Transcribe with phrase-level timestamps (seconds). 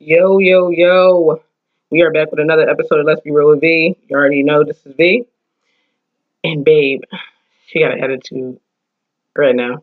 [0.00, 1.42] Yo, yo, yo.
[1.90, 3.96] We are back with another episode of Let's Be Real with V.
[4.08, 5.24] You already know this is V.
[6.44, 7.02] And babe,
[7.66, 8.60] she got an attitude
[9.34, 9.82] right now.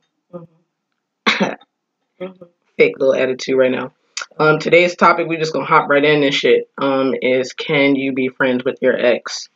[2.78, 3.92] Fake little attitude right now.
[4.40, 6.70] Um, today's topic, we're just gonna hop right in and shit.
[6.78, 9.50] Um, is can you be friends with your ex?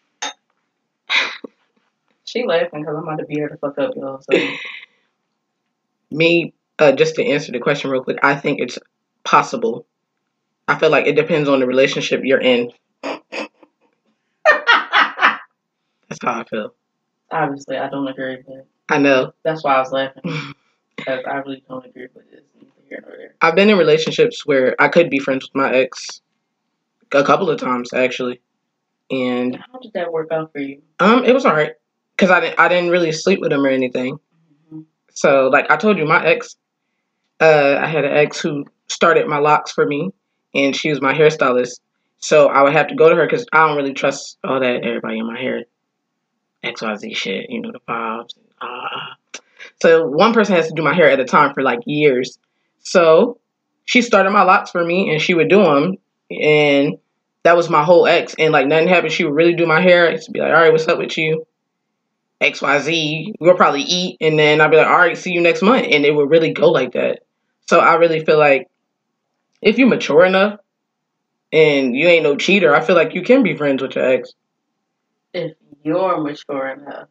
[2.25, 4.21] She laughing because I'm about to beat her the fuck up, y'all.
[4.29, 4.37] So
[6.11, 8.77] Me, uh, just to answer the question real quick, I think it's
[9.23, 9.85] possible.
[10.69, 12.71] I feel like it depends on the relationship you're in.
[13.03, 13.19] That's
[16.23, 16.73] how I feel.
[17.31, 19.33] obviously I don't agree, but I know.
[19.43, 20.23] that's why I was laughing
[20.97, 22.41] because I really don't agree with this.
[22.89, 23.35] Here nor there.
[23.41, 26.21] I've been in relationships where I could be friends with my ex
[27.13, 28.41] a couple of times actually,
[29.11, 30.81] and How did that work out for you?
[30.99, 31.73] um, it was alright
[32.17, 34.17] because I didn't I didn't really sleep with him or anything.
[34.73, 34.85] Mhm.
[35.13, 36.55] So like I told you, my ex,
[37.39, 40.09] uh, I had an ex who started my locks for me,
[40.53, 41.79] and she was my hairstylist.
[42.19, 44.83] So I would have to go to her because I don't really trust all that
[44.83, 45.63] everybody in my hair,
[46.63, 48.33] X Y Z shit, you know the vibes.
[48.61, 49.15] Ah.
[49.81, 52.37] So one person has to do my hair at a time for like years.
[52.79, 53.39] So
[53.85, 55.95] she started my locks for me, and she would do them,
[56.29, 56.97] and
[57.43, 58.35] that was my whole ex.
[58.37, 60.15] And like nothing happened, she would really do my hair.
[60.15, 61.45] To be like, all right, what's up with you?
[62.41, 65.87] XYZ, we'll probably eat, and then I'll be like, all right, see you next month.
[65.89, 67.23] And it would really go like that.
[67.67, 68.67] So I really feel like
[69.61, 70.59] if you mature enough
[71.51, 74.33] and you ain't no cheater, I feel like you can be friends with your ex.
[75.33, 77.09] If you're mature enough,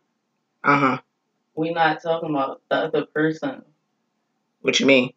[0.64, 0.98] Uh huh.
[1.54, 3.62] we not talking about the other person.
[4.62, 5.12] What you mean?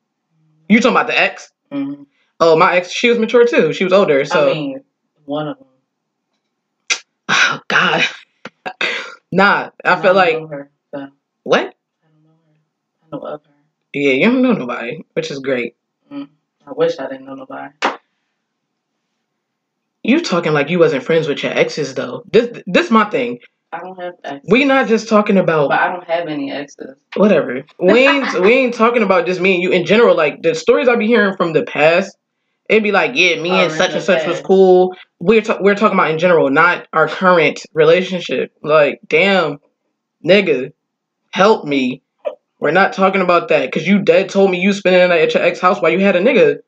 [0.70, 1.52] You talking about the ex?
[1.72, 2.06] Mhm.
[2.40, 3.74] Oh, my ex, she was mature too.
[3.74, 4.24] She was older.
[4.26, 4.84] So, I mean,
[5.26, 5.68] one of them.
[7.30, 8.04] oh, God.
[9.32, 11.10] nah, I And feel like, her, so I
[11.44, 11.76] what?
[12.04, 12.58] don't know her.
[13.04, 13.52] I know of her.
[13.94, 15.76] Yeah, you don't know nobody, which is great.
[16.72, 17.74] I wish I didn't know nobody.
[20.04, 22.24] You talking like you wasn't friends with your exes though.
[22.32, 23.40] This this my thing.
[23.74, 24.50] I don't have exes.
[24.50, 26.98] We not just talking about but I don't have any exes.
[27.18, 27.64] whatever.
[27.78, 30.16] We ain't we ain't talking about just me and you in general.
[30.16, 32.18] Like the stories I be hearing from the past,
[32.70, 34.96] it'd be like, yeah, me Oh, and such and such was cool.
[35.20, 38.54] We're ta- we're talking about in general, not our current relationship.
[38.64, 39.60] Like, damn,
[40.26, 40.72] nigga,
[41.32, 42.02] help me.
[42.62, 45.34] We're not talking about that because you dead told me you spending the night at
[45.34, 46.60] your ex house while you had a nigga.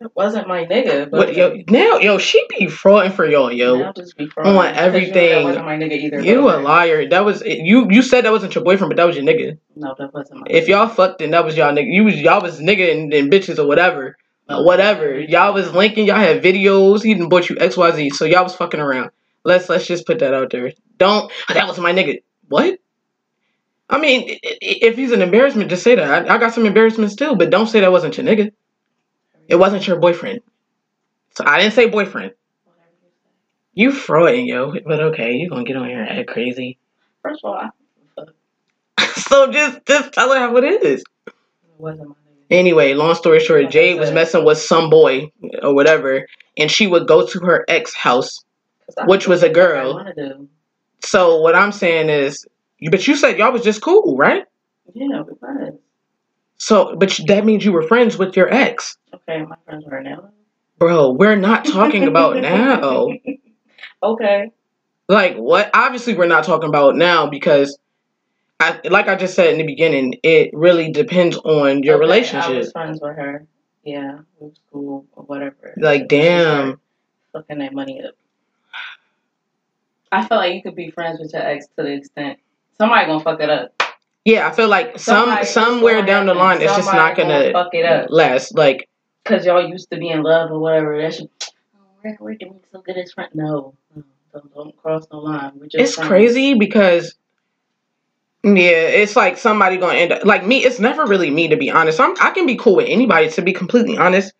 [0.00, 1.10] It wasn't my nigga.
[1.10, 3.78] But What yo now yo she be frauding for y'all yo.
[3.78, 4.44] Now just be on frauding.
[4.44, 5.36] 'Cause you know everything.
[5.36, 6.20] That wasn't my nigga either.
[6.20, 7.08] You a liar.
[7.08, 7.88] That was you.
[7.90, 9.56] You said that wasn't your boyfriend, but that was your nigga.
[9.74, 10.46] No, that wasn't my.
[10.50, 10.68] If nigga.
[10.68, 11.92] y'all fucked, then that was y'all nigga.
[11.92, 14.16] You was y'all was nigga and, and bitches or whatever,
[14.48, 15.18] Uh, whatever.
[15.18, 16.06] Y'all was linking.
[16.06, 17.02] Y'all had videos.
[17.02, 18.10] He didn't bought you X Y Z.
[18.10, 19.10] So y'all was fucking around.
[19.44, 20.72] Let's let's just put that out there.
[20.98, 21.32] Don't.
[21.48, 22.22] "Oh, that was my nigga.
[22.48, 22.78] What?
[23.90, 26.30] I mean, if he's an embarrassment, just say that.
[26.30, 28.52] I, I got some embarrassment still, but don't say that wasn't your nigga.
[29.48, 30.40] It wasn't your boyfriend.
[31.34, 32.32] So I didn't say boyfriend.
[33.72, 34.74] You frauding, yo.
[34.84, 36.78] But okay, you gonna get on here and act crazy.
[37.22, 37.70] First of all,
[38.98, 41.04] I, so just just tell her how it is.
[41.78, 42.46] wasn't my nigga.
[42.50, 45.30] Anyway, long story short, Like Jade was messing with some boy
[45.62, 48.44] or whatever, and she would go to her ex house,
[49.06, 49.92] Which was a girl.
[49.92, 50.48] I want to do.
[51.04, 52.44] So what I'm saying is,
[52.90, 54.44] but you said y'all was just cool, right?
[54.94, 55.78] Yeah, we friends.
[56.58, 60.30] So, but that means you were friends with your ex, Okay, my friends are now.
[60.78, 61.10] bro.
[61.12, 63.08] We're not talking about now.
[64.02, 64.52] Okay.
[65.08, 65.70] Like what?
[65.74, 67.76] Obviously, we're not talking about now because,
[68.60, 72.06] I like I just said in the beginning, it really depends on your Okay, I
[72.06, 72.56] relationship.
[72.56, 73.44] was friends with her.
[73.84, 75.74] Yeah, it was cool or whatever.
[75.78, 76.80] Like, She damn.
[77.32, 78.14] Fucking that money up.
[80.12, 82.38] I feel like you could be friends with your ex to the extent
[82.78, 83.72] somebody gonna fuck it up.
[84.24, 87.52] Yeah, I feel like some Somebody- it's somewhere down the line, it's just not gonna,
[87.52, 88.56] fuck it up last.
[88.56, 88.88] Like,
[89.24, 91.00] because y'all used to be in love or whatever.
[91.00, 91.28] That's just,
[91.74, 93.30] oh, we're, we're doing so good as friends.
[93.34, 94.02] No, no,
[94.32, 95.52] don't, don't cross the line.
[95.54, 96.08] We're just it's friends.
[96.08, 97.14] crazy because
[98.44, 101.70] yeah it's like somebody gonna end up like me it's never really me to be
[101.72, 104.32] honest I'm, i can be cool with anybody to be completely honest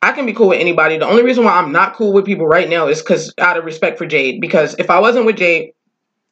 [0.00, 2.46] i can be cool with anybody the only reason why i'm not cool with people
[2.46, 5.72] right now is because out of respect for jade because if i wasn't with jade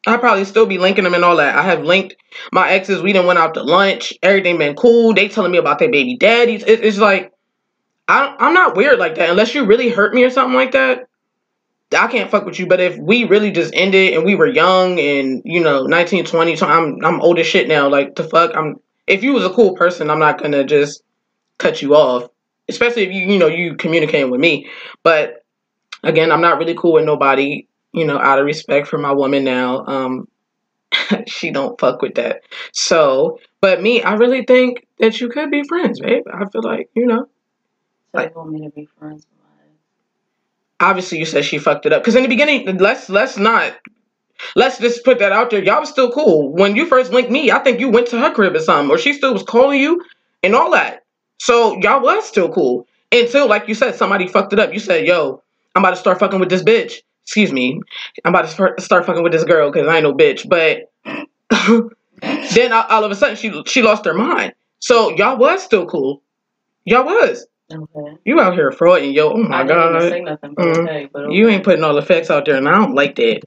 [0.07, 2.17] i'd probably still be linking them and all that i have linked
[2.53, 5.79] my exes we didn't went out to lunch everything been cool they telling me about
[5.79, 7.33] their baby daddies it, it's like
[8.09, 11.07] I, i'm not weird like that unless you really hurt me or something like that
[11.93, 12.67] I can't fuck with you.
[12.67, 16.57] But if we really just ended and we were young and you know 19, 20,
[16.57, 17.89] so I'm I'm old as shit now.
[17.89, 18.77] Like the fuck, I'm.
[19.07, 21.03] If you was a cool person, I'm not gonna just
[21.59, 22.29] cut you off.
[22.69, 24.69] Especially if you you know you communicating with me.
[25.03, 25.45] But
[26.05, 27.67] again, I'm not really cool with nobody.
[27.93, 29.85] You know, out of respect for my woman now.
[29.87, 30.29] Um,
[31.27, 32.43] she don't fuck with that.
[32.73, 36.25] So, but me, I really think that you could be friends, babe.
[36.33, 37.27] I feel like you know.
[38.15, 39.41] So you want me to be friends with
[40.81, 43.77] obviously you said she fucked it up because in the beginning, let's let's not.
[44.57, 45.63] Let's just put that out there.
[45.63, 46.51] Y'all was still cool.
[46.55, 48.97] When you first linked me, I think you went to her crib or something, or
[48.97, 50.03] she still was calling you
[50.43, 51.05] and all that.
[51.37, 52.87] So y'all was still cool.
[53.13, 54.73] Until, like you said, somebody fucked it up.
[54.73, 55.43] You said, yo,
[55.75, 57.03] I'm about to start fucking with this bitch.
[57.31, 57.81] Excuse me.
[58.25, 60.49] I'm about to start, fucking with this girl because I ain't no bitch.
[60.49, 60.91] But
[62.55, 64.53] then all, all of a sudden she she lost her mind.
[64.81, 66.23] So y'all was still cool.
[66.87, 67.47] Y'all was.
[67.73, 68.17] Okay.
[68.25, 69.31] You out here frauding, yo.
[69.31, 70.11] Oh my I didn't even god.
[70.11, 70.89] say nothing, Mhm.
[70.89, 71.33] okay.
[71.33, 73.43] You ain't putting all the facts out there, and I don't like that.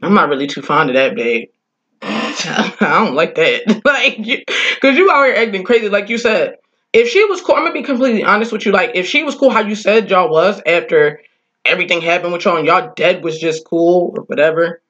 [0.00, 1.50] I'm not really too fond of that, babe.
[2.02, 2.72] I
[3.04, 3.82] don't like that.
[3.84, 6.54] like, because you out here acting crazy, like you said.
[6.94, 8.72] If she was cool, I'm gonna be completely honest with you.
[8.72, 11.20] Like, if she was cool, how you said y'all was after
[11.64, 14.80] everything happened with y'all, and y'all dead was just cool or whatever.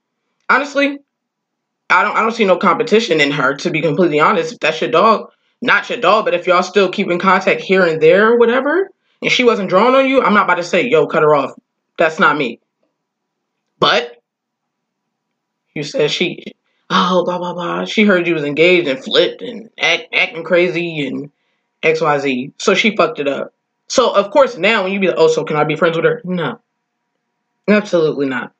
[0.48, 0.98] Honestly,
[1.88, 2.16] I don't.
[2.16, 3.54] I don't see no competition in her.
[3.56, 5.30] To be completely honest, if that's your dog,
[5.60, 8.90] not your dog, but if y'all still keep in contact here and there or whatever,
[9.20, 11.52] and she wasn't drawing on you, I'm not about to say, yo, cut her off.
[11.98, 12.60] That's not me.
[13.78, 14.22] But
[15.74, 16.54] you said she,
[16.90, 17.84] oh, blah, blah, blah.
[17.84, 21.30] She heard you was engaged and flipped and act, acting crazy and
[21.82, 22.52] XYZ.
[22.58, 23.54] So she fucked it up.
[23.92, 26.06] So, of course, now when you be like, oh, so can I be friends with
[26.06, 26.22] her?
[26.24, 26.60] No.
[27.68, 28.54] Absolutely not.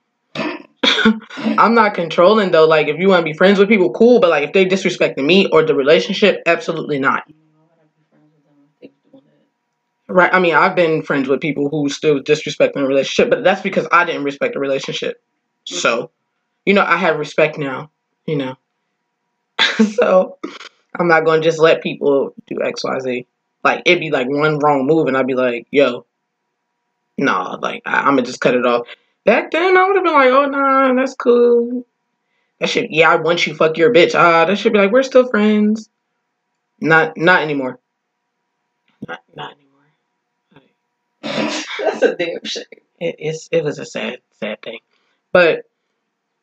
[0.36, 2.64] I'm not controlling though.
[2.64, 4.20] Like, if you want to be friends with people, cool.
[4.20, 7.24] But like, if they disrespecting me or the relationship, absolutely not.
[7.26, 9.24] You know, I gotta be friends with them if they doing
[10.06, 10.12] that.
[10.14, 10.32] Right.
[10.32, 13.88] I mean, I've been friends with people who still disrespecting a relationship, but that's because
[13.90, 15.20] I didn't respect the relationship.
[15.66, 15.74] Mm-hmm.
[15.74, 16.12] So,
[16.64, 17.90] you know, I have respect now,
[18.26, 18.56] you know.
[19.96, 20.38] so,
[20.94, 23.26] I'm not going to just let people do XYZ.
[23.64, 26.06] Like, it'd be like one wrong move, and I'd be like, yo,
[27.16, 28.86] nah, like, I- I'm going to just cut it off.
[29.24, 31.86] Back then, I would have been like, oh, nah, that's cool.
[32.60, 34.14] That should yeah, I want you, fuck your bitch.
[34.14, 35.88] Ah, that should be like, we're still friends.
[36.80, 37.78] Not, not anymore.
[39.06, 39.68] Not, not anymore.
[41.78, 42.64] That's a damn shame.
[43.00, 44.80] it, it's it was a sad sad thing.
[45.32, 45.64] But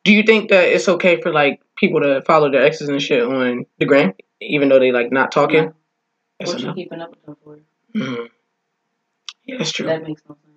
[0.04, 3.22] do you think that it's okay for like people to follow their exes and shit
[3.22, 5.72] on the gram, even though they like not talking?
[6.38, 7.58] That's What you keeping up with them for?
[7.94, 8.24] Mm-hmm.
[9.44, 9.86] Yeah, that's true.
[9.86, 10.56] That makes no sense.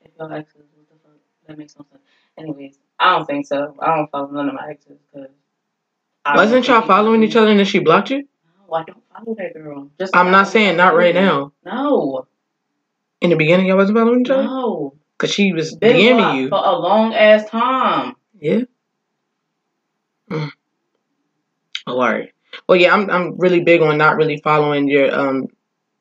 [0.00, 1.18] If your exes, what the fuck?
[1.46, 2.02] That makes no sense.
[2.36, 3.74] Anyways, I don't think so.
[3.80, 5.30] I don't follow none of my exes because.
[6.34, 8.26] Wasn't y'all following each other and then she blocked you?
[8.68, 9.90] No, I don't follow that girl.
[9.98, 11.52] Just I'm not saying not right now.
[11.64, 12.26] No,
[13.20, 14.94] In the beginning, y'all wasn't following each other no.
[15.16, 16.48] because she was Been DMing you.
[16.48, 18.16] for a long ass time.
[18.40, 18.60] Yeah.
[20.30, 20.50] Mm.
[21.86, 22.32] Oh, all right.
[22.68, 25.48] Well, yeah, I'm I'm really big on not really following your um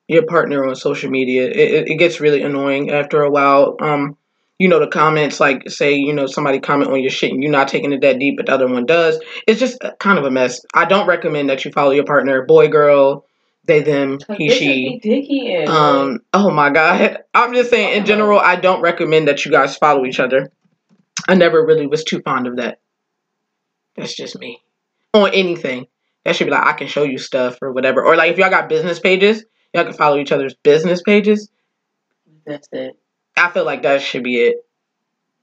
[0.07, 1.45] your partner on social media.
[1.47, 3.75] It it, it gets really annoying after a while.
[3.79, 4.17] Um,
[4.59, 7.51] you know the comments like say you know somebody comment on your shit and you're
[7.51, 9.19] not taking it that deep, but the other one does.
[9.47, 10.61] It's just kind of a mess.
[10.73, 13.25] I don't recommend that you follow your partner, boy, girl,
[13.65, 14.99] they, them, he, she.
[14.99, 16.19] be dicky and Um.
[16.33, 17.23] Oh my God.
[17.33, 20.51] I'm just saying in general, I don't recommend that you guys follow each other.
[21.27, 22.81] I never really was too fond of that.
[23.95, 24.61] That's just me.
[25.13, 25.87] On anything.
[26.25, 28.03] That should be like I can show you stuff or whatever.
[28.03, 29.43] Or like if y'all got business pages,
[29.73, 31.49] y'all can follow each other's business pages.
[32.45, 32.97] that's it.
[33.35, 34.57] I feel like that should be it.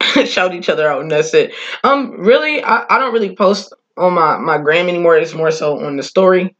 [0.28, 1.52] Shout each other out and that's it.
[1.84, 5.16] Um really I, I don't really post on my, my gram anymore.
[5.16, 6.56] It's more so on the story.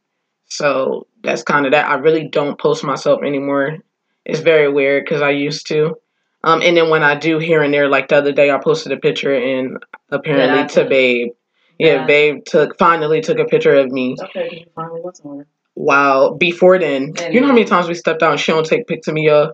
[0.47, 1.89] So that's kind of that.
[1.89, 3.79] I really don't post myself anymore.
[4.25, 5.97] It's very weird because I used to.
[6.43, 8.93] Um, and then when I do here and there, like the other day, I posted
[8.93, 9.79] a picture and
[10.11, 10.85] apparently Yeah, to.
[10.87, 11.33] Babe.
[11.81, 12.07] Yeah.
[12.07, 14.17] Babe took finally took a picture of me.
[14.21, 15.45] Okay, you finally.
[15.75, 16.35] Wow.
[16.39, 18.87] Before then, And- you know how many times we stepped out and she don't take
[18.87, 19.53] pics of me, y'all.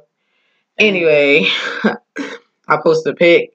[0.78, 1.46] Anyway,
[2.68, 3.50] I posted a pic.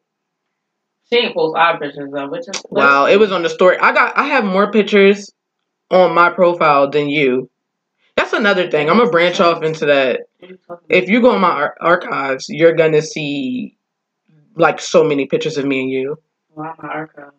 [1.11, 3.77] She ain't post our pictures though, which is Wow, it was on the story.
[3.77, 5.31] I got I have more pictures
[5.89, 7.49] on my profile than you.
[8.15, 8.89] That's another thing.
[8.89, 10.21] I'm gonna branch off into that.
[10.39, 13.77] What are you talking If you go in my ar- archives, you're gonna see
[14.55, 16.17] like so many pictures of me and you.
[16.55, 17.31] Wow, my archive.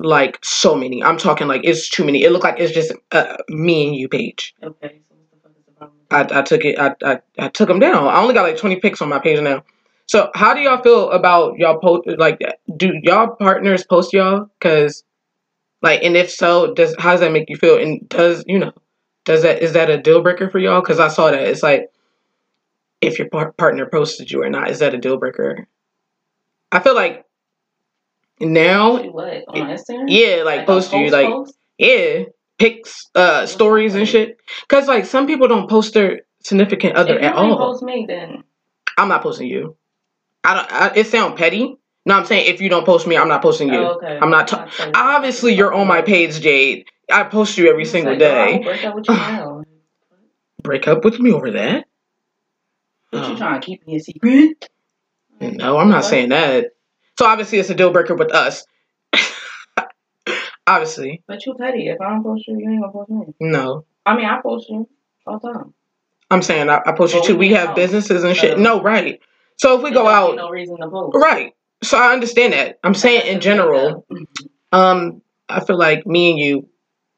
[0.00, 1.02] Like so many.
[1.02, 2.22] I'm talking like it's too many.
[2.22, 4.54] It looked like it's just uh, me and you page.
[4.62, 5.98] Okay, so what the fuck is the problem?
[5.98, 6.78] with I, I took it.
[6.78, 8.06] I, I I took them down.
[8.06, 9.64] I only got like 20 pics on my page now.
[10.06, 12.40] So how do y'all feel about y'all post like
[12.76, 14.48] do y'all partners post y'all?
[14.60, 15.04] Cause
[15.82, 17.78] like and if so, does how does that make you feel?
[17.78, 18.72] And does you know
[19.24, 20.80] does that is that a deal breaker for y'all?
[20.80, 21.90] Cause I saw that it's like
[23.00, 25.66] if your par- partner posted you or not, is that a deal breaker?
[26.72, 27.24] I feel like
[28.40, 30.04] now, you what on Instagram?
[30.08, 31.56] yeah, like a post you like post?
[31.78, 32.24] yeah
[32.58, 34.36] pics, uh, stories and shit.
[34.68, 37.56] Cause like some people don't post their significant other If you at all.
[37.56, 38.42] post me, then
[38.96, 39.76] I'm not posting you.
[40.44, 40.72] I don't.
[40.72, 41.76] I, it sound petty.
[42.06, 43.78] No, I'm saying if you don't post me, I'm not posting you.
[43.80, 44.18] oh, okay.
[44.20, 44.48] I'm not.
[44.48, 46.86] ta- Obviously, you're on my page, Jade.
[47.12, 48.64] I post you every single say, "Girl, I will day.
[48.64, 49.62] break up with you now.
[50.62, 51.86] Break up with me over that?
[53.10, 53.36] What you Oh.
[53.36, 54.68] trying to keep me a secret?
[55.40, 56.04] No, I'm not What?
[56.04, 56.72] saying that.
[57.18, 58.64] So obviously it's a deal breaker with us.
[60.68, 61.88] obviously, But you petty.
[61.88, 63.34] If I don't post you, you ain't gonna post me.
[63.40, 63.86] no.
[64.06, 64.88] I mean, I post you
[65.26, 65.74] all the time.
[66.30, 67.32] I'm saying I, I post you too.
[67.36, 68.56] we We have businesses and shit.
[68.60, 69.20] No, right.
[69.56, 71.16] So if we go out, No reason to post.
[71.20, 71.54] right.
[71.82, 72.78] So I understand that.
[72.84, 74.06] I'm saying in general,
[74.70, 76.68] um, I feel like me and you,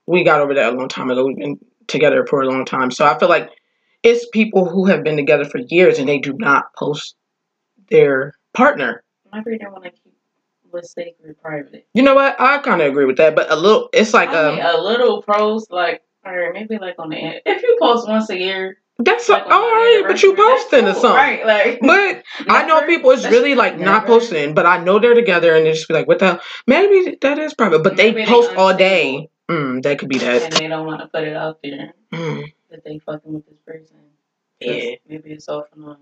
[0.07, 1.26] we got over that a long time ago.
[1.26, 2.90] We've been together for a long time.
[2.90, 3.50] So I feel like
[4.02, 7.16] it's people who have been together for years and they do not post
[7.90, 9.02] their partner.
[9.32, 10.14] Maybe they want to keep
[10.70, 11.87] what's sacred private.
[11.94, 12.40] You know what?
[12.40, 13.88] I kind of agree with that, but a little.
[13.92, 17.40] It's like I mean, um, a little post, like, or maybe like on the end.
[17.46, 20.84] If you post once a year, that's like all on the right, but you posting
[20.87, 21.10] or something.
[21.12, 21.46] right?
[21.46, 25.54] Like, But I know people is really like not posting, but I know they're together
[25.54, 28.25] and they just be like, "What the hell?" Maybe that is private, but they Maybe
[28.25, 29.30] they post all day.
[29.50, 30.42] Mm, that could be that.
[30.42, 33.58] and they don't want to put it out there Mm, that they fucking with this
[33.66, 33.96] person.
[34.60, 34.94] yeah.
[35.08, 35.96] Maybe it's off and on.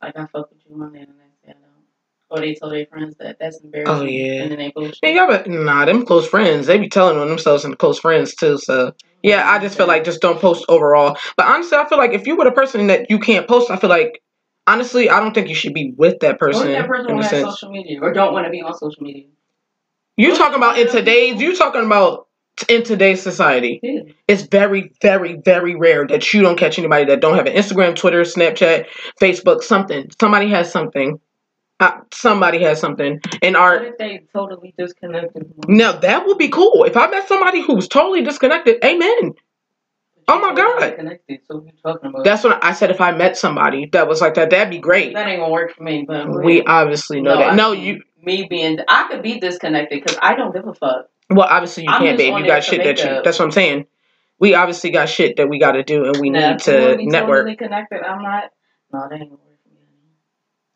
[0.00, 1.84] Like I fuck with you one day and the next day I don't.
[2.30, 3.94] Or they tell their friends that that's embarrassing.
[3.94, 4.42] Oh, yeah.
[4.42, 5.02] And then they bullshit.
[5.02, 8.36] Man, y'all, but nah, them close friends, they be telling on themselves and close friends
[8.36, 8.56] too.
[8.56, 8.94] So
[9.24, 11.16] yeah, I just feel like just don't post overall.
[11.36, 13.76] But honestly, I feel like if you were the person that you can't post, I
[13.76, 14.22] feel like
[14.68, 16.68] honestly, I don't think you should be with that person.
[16.68, 19.24] Or that person on social media or don't want to be on social media.
[20.16, 21.40] You talking about in today's?
[21.40, 22.28] You talking about
[22.68, 23.80] in today's society?
[23.82, 24.02] Yeah.
[24.28, 27.96] It's very, very, very rare that you don't catch anybody that don't have an Instagram,
[27.96, 28.86] Twitter, Snapchat,
[29.20, 30.10] Facebook, something.
[30.20, 31.18] Somebody has something.
[31.80, 33.20] Uh, somebody has something.
[33.42, 35.50] And What if they totally disconnected?
[35.66, 36.84] now that would be cool.
[36.84, 39.32] If I met somebody who's totally disconnected, amen.
[40.28, 40.96] Oh my God.
[41.48, 42.24] So you talking about?
[42.24, 42.90] That's what I said.
[42.90, 45.14] If I met somebody that was like that, that'd be great.
[45.14, 46.04] that ain't gonna work for me.
[46.06, 47.52] But We obviously know that.
[47.52, 48.02] I No, you.
[48.22, 51.06] Me being, I could be disconnected because I don't give a fuck.
[51.30, 52.36] Well, obviously you I'm can't, babe.
[52.36, 53.22] You got shit that you.
[53.24, 53.86] That's what I'm saying.
[54.38, 57.38] We obviously got shit that we got to do, and we Now, need wanna network.
[57.46, 58.02] Totally connected.
[58.02, 58.50] I'm not.
[58.92, 59.80] No, that ain't gonna work for me.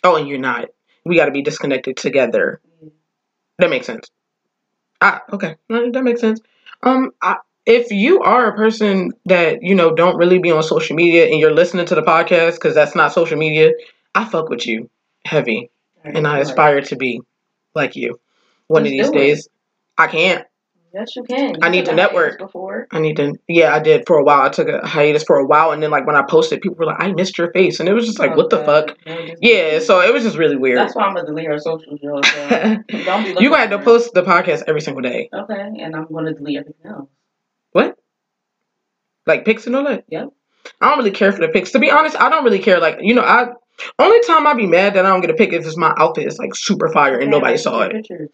[0.04, 0.68] Oh, and you're not.
[1.04, 2.61] We got to be disconnected together.
[3.58, 4.11] That makes sense.
[5.00, 6.40] Ah, okay, Mm, that makes sense.
[6.82, 10.96] Um, I, if you are a person that you know don't really be on social
[10.96, 13.73] media and you're listening to the podcast because that's not social media,
[14.14, 14.90] I fuck with you
[15.25, 15.70] heavy,
[16.04, 17.20] and I aspire to be
[17.75, 18.20] like you.
[18.68, 19.49] One of these days,
[19.99, 20.46] I can't.
[20.94, 21.54] Yes, you can.
[21.54, 22.38] You I need to network.
[22.38, 22.86] Before.
[22.92, 23.34] I need to.
[23.48, 24.42] Yeah, I did for a while.
[24.42, 26.84] I took a hiatus for a while, and then like when I posted, people were
[26.86, 28.90] like, "I missed your face," and it was just like, Oh, "What the God.
[28.90, 30.78] fuck?" No, just- Yeah, so it was just really weird.
[30.78, 31.98] That's why I'm gonna delete our socials.
[32.00, 32.48] So
[33.04, 35.28] don't be you gonna have to post the podcast every single day.
[35.34, 37.08] Okay, and I'm gonna delete everything else.
[37.72, 37.96] What?
[39.26, 40.04] Like pics and all that?
[40.08, 40.28] Yep.
[40.80, 41.72] I don't really care for the pics.
[41.72, 42.78] To be honest, I don't really care.
[42.78, 43.48] Like, you know, I
[43.98, 46.26] only time I be mad that I don't get a pic is if my outfit
[46.28, 47.92] is like super fire and Okay, nobody saw it.
[47.92, 48.28] Picture.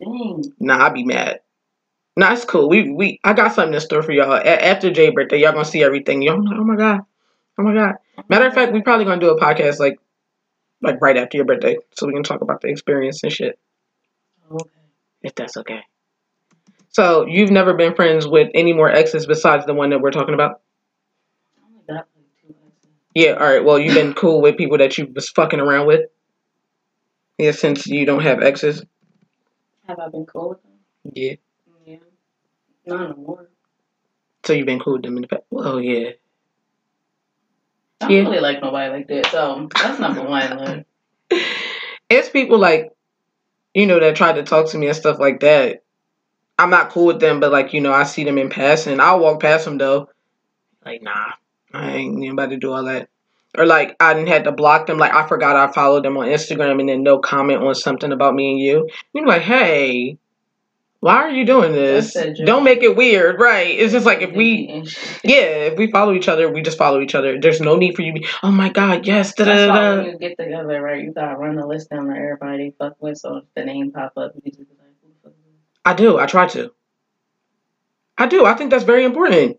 [0.59, 1.41] Nah, I be mad.
[2.21, 2.69] Nah, it's cool.
[2.69, 4.31] We we I got something in store for y'all.
[4.35, 6.21] A- after Jay birthday, y'all gonna see everything.
[6.21, 7.01] Y'all like, oh my god.
[7.57, 7.95] Oh my god.
[8.29, 9.99] Matter of fact, we probably gonna do a podcast like
[10.83, 11.79] like right after your birthday.
[11.95, 13.59] So we can talk about the experience and shit.
[14.53, 14.69] Okay.
[15.23, 15.81] If that's okay.
[16.91, 20.35] So you've never been friends with any more exes besides the one that we're talking
[20.35, 20.61] about?
[21.57, 22.91] I only got like two exes.
[23.15, 23.65] Yeah, all right.
[23.65, 26.03] Well, you've been cool with people that you was fucking around with.
[27.39, 28.85] Yeah, since you don't have exes.
[29.89, 30.73] Have I been cool with them?
[31.15, 31.37] Yeah.
[32.87, 33.49] Not no more.
[34.45, 35.43] So you've been cool with them in the past.
[35.53, 36.11] Oh yeah.
[38.01, 38.23] I don't Yeah.
[38.23, 39.27] really like nobody like that.
[39.27, 40.59] So that's number one.
[40.59, 40.87] Like,
[42.11, 42.91] It's people like,
[43.75, 45.83] you know, that try to talk to me and stuff like that.
[46.59, 48.99] I'm not cool with them, but like, you know, I see them in passing.
[49.01, 50.09] I'll walk past them though.
[50.85, 51.33] Like, nah,
[51.73, 53.09] I ain't about to do all that.
[53.57, 54.99] Or like, I didn't had to block them.
[54.99, 58.35] Like, I forgot I followed them on Instagram and then no comment on something about
[58.35, 58.89] me and you.
[59.13, 60.19] You're like, hey,
[61.01, 62.15] why are you doing this?
[62.45, 63.69] Don't make it weird, right?
[63.69, 65.29] It's just like if we, mm-hmm.
[65.29, 67.41] yeah, if we follow each other, we just follow each other.
[67.41, 70.03] There's no need for you to be, oh my god, yes, da da da.
[70.03, 73.37] you get together, right, you gotta run the list down to everybody fuck with, so
[73.37, 74.69] if the name pop up, you just like,
[75.03, 75.55] who the fuck is this?
[75.87, 76.19] I do.
[76.19, 76.71] I try to.
[78.19, 78.45] I do.
[78.45, 79.59] I think that's very important.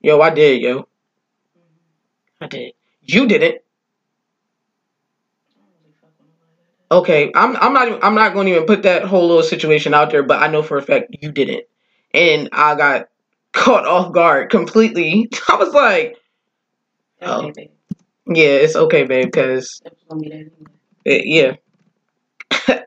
[0.00, 0.82] Yo, I did, yo.
[0.82, 2.44] Mm-hmm.
[2.44, 2.72] I did.
[3.02, 3.42] You didn't.
[3.44, 3.56] I
[5.56, 6.81] don't really fuck with nobody like that.
[6.92, 7.56] Okay, I'm.
[7.56, 7.88] I'm not.
[7.88, 10.22] even- I'm not going to even put that whole little situation out there.
[10.22, 11.64] But I know for a fact you didn't,
[12.12, 13.08] and I got
[13.52, 15.28] caught off guard completely.
[15.48, 16.18] I was like,
[17.22, 17.46] Oh.
[17.46, 17.70] Okay, babe.
[18.36, 20.50] "Yeah, it's okay, babe," because It was gonna be that
[21.06, 21.56] anyway.
[22.68, 22.82] yeah.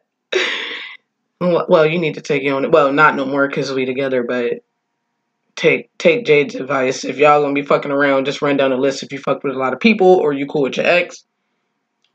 [1.41, 2.69] well, well, you need to take your own.
[2.71, 4.63] Well, not no more because we together, but
[5.55, 7.03] take take Jade's advice.
[7.03, 9.03] If y'all gonna be fucking around, just run down a list.
[9.03, 11.23] If you fuck with a lot of people or you cool with your ex,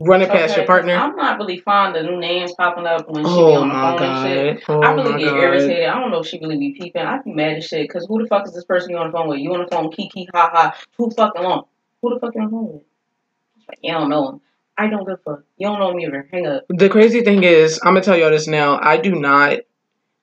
[0.01, 0.95] run it past Okay, your partner.
[0.95, 3.75] I'm not really fond of new names popping up when she be Oh on the
[3.75, 4.65] phone and shit.
[4.69, 5.43] Oh I really get god!
[5.43, 5.87] irritated.
[5.87, 7.03] I don't know if she really be peeping.
[7.03, 7.89] I be mad as shit.
[7.91, 9.39] Cause who the fuck is this person you on the phone with?
[9.41, 10.77] You on the phone, kiki, ha ha.
[10.97, 11.65] Too fucking long.
[12.03, 12.83] Who the fuck you on the phone with?
[13.69, 14.41] Like, you don't know him.
[14.77, 15.45] I don't give a fuck.
[15.59, 16.27] You don't know me either.
[16.33, 16.65] Hang up.
[16.71, 18.79] The crazy thing is, I'm gonna tell y'all this now.
[18.81, 19.61] I do not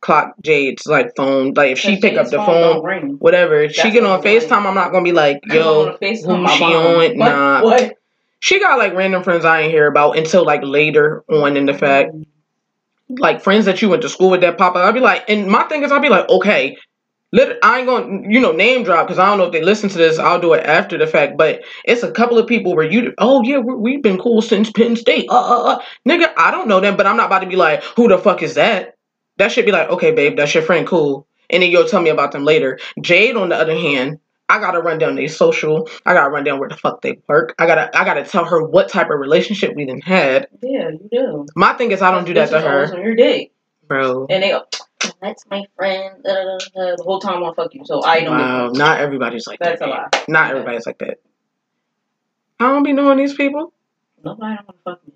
[0.02, 1.54] clock Jade's like phone.
[1.54, 3.62] Like if she pick up the phone phone, whatever.
[3.62, 6.96] If she get on Facetime, I'm not gonna be like, yo, who she on?
[6.96, 7.16] What?
[7.16, 7.64] Nah.
[7.64, 7.94] What?
[8.40, 11.74] She got like random friends I ain't hear about until like later on in the
[11.74, 12.12] fact.
[13.10, 14.84] Like friends that you went to school with that pop up.
[14.84, 16.78] I'd be like, and my thing is, I'd be like, okay,
[17.36, 19.98] I ain't gonna, you know, name drop because I don't know if they listen to
[19.98, 20.18] this.
[20.18, 21.38] I'll do it after the fact.
[21.38, 24.72] But it's a couple of people where you, oh yeah, we, we've been cool since
[24.72, 25.28] Penn State.
[25.30, 27.84] Uh, uh, uh, nigga, I don't know them, but I'm not about to be like,
[27.84, 28.96] who the fuck is that?
[29.38, 31.28] That should be like, okay, babe, that's your friend, cool.
[31.50, 32.80] And then you'll tell me about them later.
[33.02, 35.90] Jade, on the other hand, I gotta run down their social.
[36.06, 37.54] I gotta run down where the fuck they work.
[37.60, 40.48] I gotta, I gotta tell her what type of relationship we done had.
[40.62, 41.46] Yeah, you do.
[41.56, 43.52] My thing is, I don't do that to her, on your dick,
[43.88, 44.26] bro.
[44.30, 44.64] and they go,
[45.22, 46.96] "That's my friend." Da, da, da, da.
[46.96, 48.38] The whole time I want to fuck you, so I don't.
[48.38, 49.90] Wow, not everybody's like That's that.
[49.90, 50.26] That's a lie.
[50.30, 51.20] Not everybody's like that.
[52.60, 53.74] I don't be knowing these people.
[54.24, 55.14] Nobody don't want to fuck me,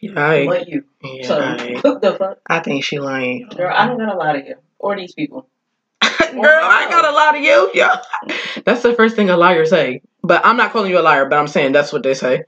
[0.00, 0.84] Yeah, you.
[1.02, 3.48] yeah, so I, what the fuck, I think she lying.
[3.56, 3.72] girl?
[3.74, 5.48] I don't got a lot of you or these people.
[6.42, 7.70] Girl, I got a lot of you.
[7.74, 8.00] Yeah,
[8.64, 10.02] that's the first thing a liar say.
[10.22, 11.26] But I'm not calling you a liar.
[11.28, 12.44] But I'm saying that's what they say.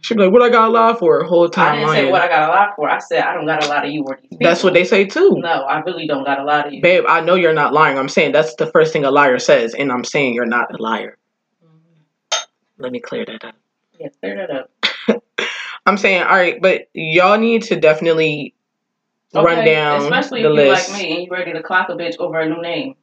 [0.00, 1.74] She be like, "What I got a lie for?" Whole time.
[1.74, 2.06] I didn't lying.
[2.06, 2.88] say what I got a lot for.
[2.88, 4.38] I said I don't got a lot of you or these people.
[4.48, 5.36] That's what they say too.
[5.38, 6.82] No, I really don't got a lot of you.
[6.82, 7.98] Babe, I know you're not lying.
[7.98, 10.82] I'm saying that's the first thing a liar says, and I'm saying you're not a
[10.82, 11.18] liar.
[11.64, 12.82] Mm-hmm.
[12.82, 13.54] Let me clear that up.
[14.00, 14.50] Yeah, clear that
[15.08, 15.22] up.
[15.86, 18.54] I'm saying, all right, but y'all need to definitely
[19.34, 20.90] run Okay, down especially the if you list.
[20.90, 22.94] like me and you ready to clock a bitch over a new name.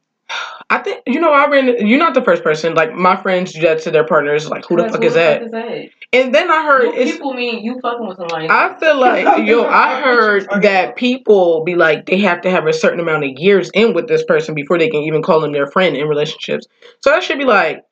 [0.72, 1.84] I think you know I ran.
[1.86, 2.74] You're not the first person.
[2.74, 4.48] Like my friends do that to their partners.
[4.48, 5.42] Like who the Because fuck is that?
[5.42, 5.88] is that?
[6.12, 7.12] And then I heard You it's.
[7.12, 8.46] people mean you fucking with somebody.
[8.48, 12.72] I feel like yo, I heard that people be like they have to have a
[12.72, 15.66] certain amount of years in with this person before they can even call them their
[15.66, 16.66] friend in relationships.
[17.00, 17.82] So that should be like,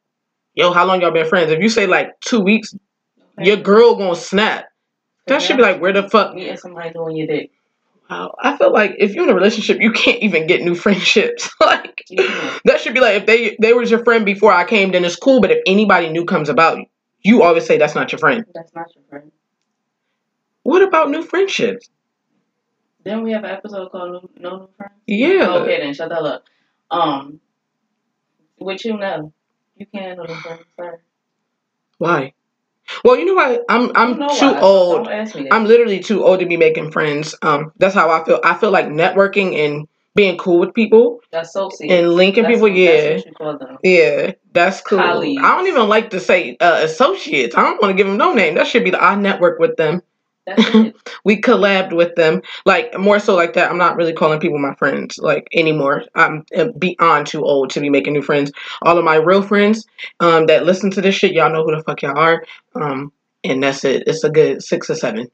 [0.54, 1.50] yo, how long y'all been friends?
[1.50, 2.74] If you say like two weeks,
[3.38, 4.66] your girl gonna snap.
[5.26, 6.34] That should be like, where the fuck?
[6.34, 7.50] meeting somebody doing your dick.
[8.10, 11.50] Wow, I feel like if you're in a relationship, you can't even get new friendships.
[11.60, 12.60] like can't.
[12.64, 15.16] that should be like if they they was your friend before I came, then it's
[15.16, 15.40] cool.
[15.40, 16.78] But if anybody new comes about,
[17.20, 18.44] you always say that's not your friend.
[18.54, 19.30] That's not your friend.
[20.62, 21.90] What about new friendships?
[23.04, 24.92] Then we have an episode called No, no New Friends.
[25.06, 25.48] Yeah.
[25.56, 26.44] Okay, then shut that up.
[26.90, 27.40] Um,
[28.56, 29.32] what you know,
[29.76, 30.64] you can't handle new friends.
[30.76, 30.98] Sorry.
[31.98, 32.32] Why?
[33.04, 33.64] Well, you know what?
[33.68, 34.60] I'm I'm You know too why.
[34.60, 35.04] old.
[35.04, 35.54] Don't ask me that.
[35.54, 37.34] I'm literally too old to be making friends.
[37.42, 38.40] Um, that's how I feel.
[38.44, 41.92] I feel like networking and being cool with people That's so Associate.
[41.92, 42.68] and linking That's people.
[42.70, 43.78] what- Yeah, That's what you call them.
[43.84, 44.98] yeah, that's cool.
[44.98, 45.42] Colleagues.
[45.44, 47.54] I don't even like to say uh, associates.
[47.56, 48.54] I don't want to give them no name.
[48.54, 50.02] That should be the I network with them.
[50.48, 50.96] That's it.
[51.24, 52.42] we collabed with them.
[52.64, 56.04] Like more so like that i'm not really calling people my friends like anymore.
[56.14, 58.50] I'm uh, beyond too old to be making new friends.
[58.82, 59.86] All of my real friends
[60.20, 62.44] um that listen to this shit y'all know who the fuck y'all are.
[62.74, 63.12] Um
[63.44, 64.04] and that's it.
[64.06, 65.30] It's a good six or seven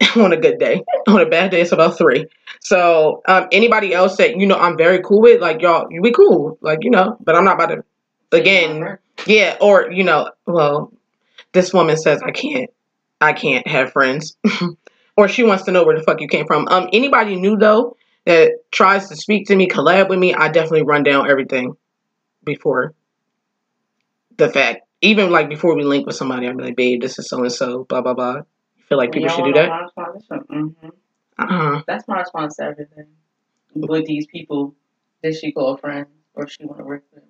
[0.16, 0.82] on a good day.
[1.08, 2.26] On a bad day it's about three.
[2.60, 6.58] So um anybody else that you know i'm very cool with like y'all we cool.
[6.60, 7.84] Like you know but i'm not about to
[8.32, 10.92] again yeah or you know well
[11.52, 12.70] this woman says i can't
[13.20, 14.36] i can't have friends.
[15.18, 16.68] Or she wants to know where the fuck you came from.
[16.68, 20.82] Um anybody new though that tries to speak to me collab with me i definitely
[20.82, 21.74] run down everything
[22.44, 22.94] before
[24.36, 24.82] the fact.
[25.02, 27.84] Even like before we link with somebody i'm like babe this is so and so
[27.84, 28.36] blah blah blah.
[28.36, 29.70] You feel like people should do that?
[30.50, 30.68] hmm
[31.38, 33.06] uh-uh That's my response to everything.
[33.74, 34.74] With these people
[35.22, 37.24] that she call friends or she want to work with.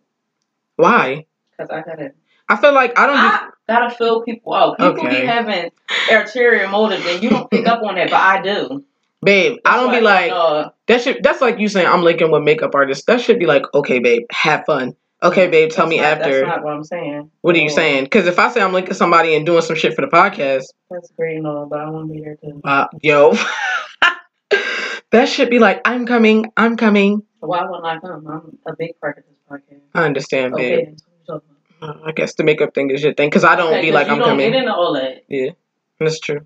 [0.76, 1.26] why?
[1.50, 2.12] Because I gotta,
[2.48, 4.78] i feel like i don't do I gotta fill people out.
[4.78, 5.22] People Okay.
[5.22, 5.72] be having
[6.12, 8.84] ulterior motives and you don't pick up on that, but I do.
[9.22, 12.44] babe i don't be like uh, That should that's like you saying I'm linking with
[12.44, 13.04] makeup artists.
[13.06, 14.94] That should be like, okay, babe, have fun.
[15.20, 16.32] Okay, babe, tell that's me not- after.
[16.40, 17.30] That's not what I'm saying.
[17.40, 18.04] What are you saying?
[18.04, 21.10] Because if I say I'm linking somebody and doing some shit for the podcast, That's
[21.16, 22.60] great and all, but I want to be there too.
[22.62, 23.34] uh, yo,
[25.10, 27.22] that should be like, I'm coming, I'm coming.
[27.40, 28.26] Why wouldn't I come?
[28.28, 29.80] I'm a big part of this podcast.
[29.94, 30.84] I understand, babe.
[30.86, 33.28] then, so what you talking Uh, I guess the makeup thing is your thing.
[33.28, 34.50] Because I don't Okay, be like, I'm don't coming.
[34.52, 35.24] Get into all that.
[35.28, 35.50] Yeah,
[36.00, 36.40] that's true.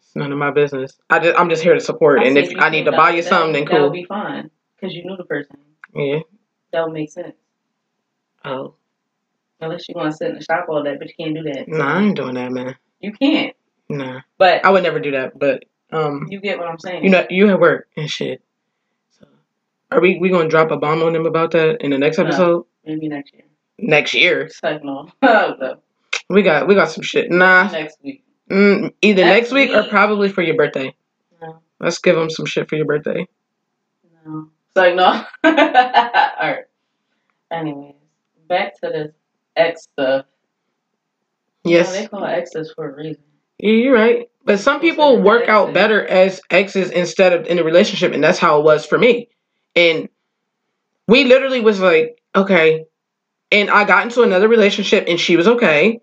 [0.00, 0.98] It's none of my business.
[1.10, 2.20] I just, I'm just here to support.
[2.20, 3.76] I and if I need to buy you that- something, then cool.
[3.76, 3.92] That would cool.
[4.02, 5.56] be fine because you knew the person.
[5.94, 6.20] Yeah.
[6.72, 7.34] That would make sense.
[8.44, 8.74] Oh,
[9.60, 11.68] Unless you want to sit in the shop all day, but you can't do that.
[11.68, 12.76] nah, I ain't doing that, man.
[13.00, 13.56] You can't.
[13.88, 15.38] Nah, But I would never do that.
[15.38, 17.04] But um, you get what I'm saying.
[17.04, 18.42] you know, you at work and shit.
[19.18, 19.26] So,
[19.92, 22.24] are we we gonna drop a bomb on them about that in the next No.
[22.24, 22.66] episode?
[22.84, 23.44] Maybe next year.
[23.78, 25.08] Next year, like no.
[26.30, 27.30] we got we got some shit.
[27.30, 28.22] Nah, Next week.
[28.50, 30.94] mm, either next, Next week, or probably for your birthday.
[31.42, 31.58] No.
[31.80, 33.26] Let's give them some shit for your birthday.
[34.24, 34.48] No.
[34.68, 35.24] It's like no.
[35.44, 36.64] Alright.
[37.50, 37.94] Anyways,
[38.48, 39.12] back to this
[39.56, 40.26] X stuff.
[41.64, 43.22] You know, Yes, they call X's for a reason.
[43.58, 44.28] Yeah, you're right.
[44.44, 48.38] But some people work out better as exes instead of in a relationship, and that's
[48.38, 49.28] how it was for me.
[49.74, 50.08] And
[51.08, 52.84] we literally was like, okay.
[53.50, 56.00] And I got into another relationship, and she was okay.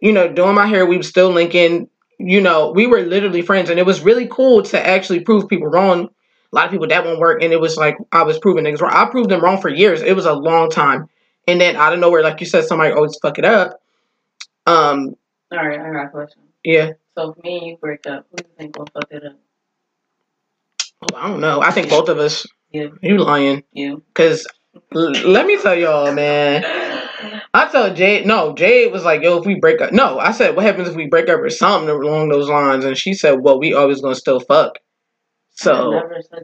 [0.00, 1.88] You know, doing my hair, we were still linking.
[2.18, 5.68] You know, we were literally friends, and it was really cool to actually prove people
[5.68, 6.08] wrong.
[6.52, 8.80] A lot of people that won't work, and it was like I was proving niggas
[8.80, 8.92] wrong.
[8.94, 10.00] I proved them wrong for years.
[10.00, 11.08] It was a long time,
[11.46, 13.80] and then out of nowhere, like you said, somebody always fuck it up.
[14.66, 15.16] Um.
[15.52, 16.42] All right, I got a question.
[16.64, 16.92] Yeah.
[17.16, 19.38] So if me and you break up, who do you think will fuck it up?
[21.02, 21.60] Oh, I don't know.
[21.60, 22.46] I think both of us.
[22.72, 22.88] Yeah.
[23.02, 23.62] You lying?
[23.72, 23.96] Yeah.
[24.14, 24.46] Cause
[24.92, 26.64] let me tell y'all, man.
[27.54, 30.56] I told Jade, no, Jade was like, yo, if we break up, no, I said,
[30.56, 32.84] what happens if we break up or something along those lines?
[32.84, 34.72] And she said, well, we always gonna still fuck.
[34.76, 35.90] I So,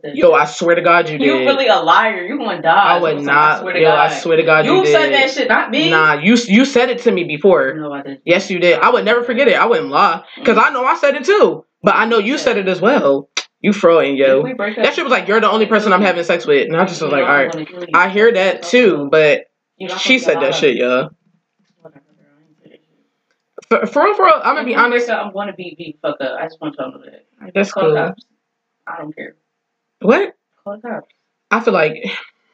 [0.02, 0.16] that.
[0.16, 1.26] yo, I swear to God, you did.
[1.26, 2.22] You really a liar.
[2.22, 2.96] You gonna die.
[2.96, 3.58] I would not.
[3.58, 4.10] I swear to yo, God.
[4.10, 4.86] I swear to God, you, did.
[4.86, 5.90] You said that shit, not me.
[5.90, 7.74] Nah, you you said it to me before.
[7.74, 8.22] No, I didn't.
[8.24, 8.80] Yes, you did.
[8.80, 9.60] I would never forget it.
[9.60, 11.66] I wouldn't lie, cause I know I said it too.
[11.82, 13.28] But I know you said it as well.
[13.62, 14.40] You frauding, If yo.
[14.42, 16.66] we break up, That shit was like, you're the only person I'm having sex with,
[16.66, 17.50] and I just was like, all right.
[17.52, 17.88] gonna kill you.
[17.94, 19.46] I hear that too, but
[19.78, 20.84] You know I'm she said that shit, yo.
[21.02, 21.10] you.
[21.80, 23.68] Whatever, girl, I ain't say that shit.
[23.68, 25.08] For, for real, for real, I'm gonna be honest.
[25.08, 26.38] I'm gonna be beat fuck up.
[26.40, 27.52] I just want y'all to know that.
[27.54, 27.96] That's cool.
[27.96, 29.36] I don't care.
[30.00, 30.34] What?
[30.64, 31.08] Call the cops.
[31.52, 32.04] I feel like,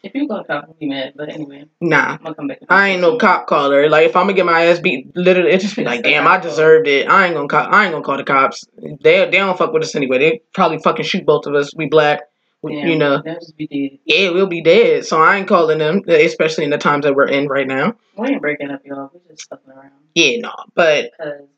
[0.02, 1.14] If you call the cops, I'll be mad.
[1.16, 2.12] But anyway, nah.
[2.12, 2.60] I'm gonna come back.
[2.68, 3.88] I ain't no cop caller.
[3.88, 6.38] Like if I'm gonna get my ass beat, literally, it just be like, damn, I
[6.38, 7.08] deserved it.
[7.08, 7.66] I ain't gonna call.
[7.72, 8.64] I ain't gonna call the cops.
[8.76, 10.18] They they don't fuck with us anyway.
[10.18, 11.74] They probably fucking shoot both of us.
[11.74, 12.22] We black,
[12.62, 13.22] we, Yeah, you know.
[13.22, 13.98] Just be dead.
[14.04, 15.04] Yeah, we'll be dead.
[15.04, 17.94] So I ain't calling them, especially in the times that we're in right now.
[18.16, 19.10] We ain't breaking up, y'all.
[19.12, 19.92] We just fucking around.
[20.14, 20.52] Yeah, no.
[20.74, 21.48] But um,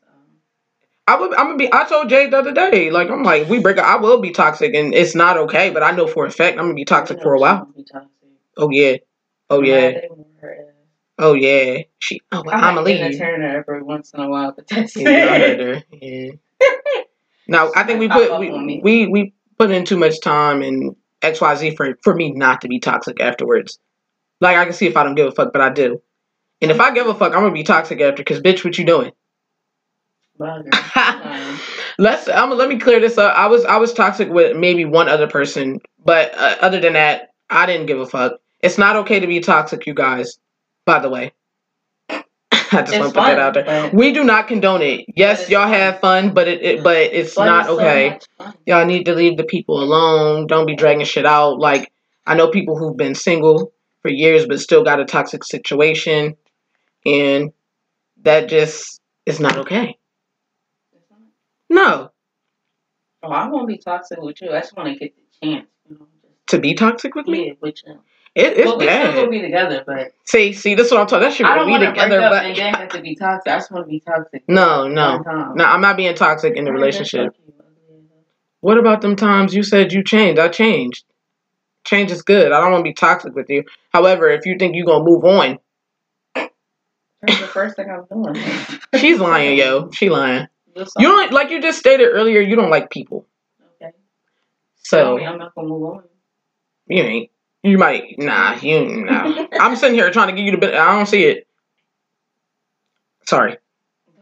[1.07, 1.33] I would.
[1.35, 1.71] I'm gonna be.
[1.71, 2.89] I told Jay the other day.
[2.89, 3.85] Like I'm like, we break up.
[3.85, 5.69] I will be toxic, and it's not okay.
[5.69, 7.67] But I know for a fact I'm gonna be toxic for a while.
[8.61, 9.07] She be toxic.
[9.49, 9.61] Oh yeah.
[9.61, 9.91] Oh yeah.
[9.91, 10.75] mad they want her ass.
[11.19, 11.77] Oh yeah.
[11.99, 12.21] She.
[12.31, 13.15] Oh, well, I I'm might gonna leave.
[13.15, 15.75] a turn her every once in a while, but that's Yeah, I heard it.
[15.77, 15.83] her.
[15.91, 16.31] Yeah.
[17.47, 21.41] Now I think we put we, we we put in too much time and X
[21.41, 23.77] Y Z for for me not to be toxic afterwards.
[24.39, 26.01] Like I can see if I don't give a fuck, but I do.
[26.61, 28.23] And if I give a fuck, I'm gonna be toxic after.
[28.23, 29.11] Cause bitch, what you doing?
[31.97, 32.27] Let's.
[32.29, 33.35] I'm gonna let me clear this up.
[33.35, 37.29] I was I was toxic with maybe one other person, but uh, other than that,
[37.49, 38.33] I didn't give a fuck.
[38.63, 40.37] It's not okay to be toxic, you guys.
[40.85, 41.33] By the way,
[42.09, 42.23] I
[42.83, 43.91] just want to put that out there.
[43.93, 45.05] We do not condone it.
[45.15, 48.19] Yes, y'all have fun, but it, it but it's But not it's so okay.
[48.39, 48.57] much.
[48.65, 50.47] Y'all need to leave the people alone.
[50.47, 51.59] Don't be dragging shit out.
[51.59, 51.91] Like
[52.25, 53.71] I know people who've been single
[54.01, 56.35] for years but still got a toxic situation,
[57.05, 57.51] and
[58.23, 59.97] that just is not okay.
[61.69, 62.09] No,
[63.23, 64.51] Oh, I won't be toxic with you.
[64.51, 65.67] I just want to get the chance.
[65.89, 66.07] You know,
[66.47, 67.99] to be toxic with me, yeah, with you.
[68.33, 71.07] It, it's Well, we still gonna be together, but See, see, this is what I'm
[71.07, 71.29] talking.
[71.29, 73.15] That I don't be want to break together, up but and then have to be
[73.15, 73.51] toxic.
[73.51, 74.43] I just want to be toxic.
[74.47, 75.65] no, no, um, no.
[75.65, 77.33] I'm not being toxic in the relationship.
[77.33, 78.25] fuck you, ugly ass.
[78.61, 80.39] What about them times you said you changed?
[80.39, 81.03] I changed.
[81.83, 82.51] Change is good.
[82.51, 83.63] I don't want to be toxic with you.
[83.91, 85.59] However, if you think you're gonna move on,
[86.35, 88.35] That's the first thing I'm doing.
[88.95, 89.89] she's lying, yo.
[89.91, 90.47] She lying.
[90.97, 92.39] You don't like you just stated earlier.
[92.39, 93.27] You don't like people.
[93.81, 93.91] Okay.
[94.77, 96.03] So me I'm not gonna move on.
[96.87, 97.30] you ain't.
[97.63, 98.55] You might nah.
[98.55, 99.45] You nah.
[99.59, 100.57] I'm sitting here trying to give you the.
[100.57, 101.47] bit- I don't see it.
[103.25, 103.57] Sorry,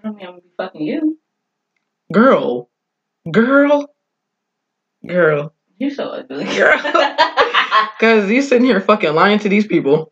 [0.01, 1.17] Tell me I'm gonna be fucking you.
[2.11, 2.69] girl,
[3.31, 3.93] girl,
[5.07, 5.53] girl.
[5.77, 6.43] You're so ugly.
[6.45, 6.77] Girl.
[7.99, 10.11] Cause you sitting here fucking lying to these people.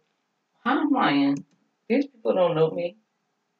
[0.65, 1.43] I'm lying.
[1.89, 2.97] These people don't know me.